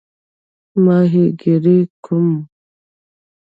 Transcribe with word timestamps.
ماهیګیري 0.83 1.79
کوم؟ 2.05 2.29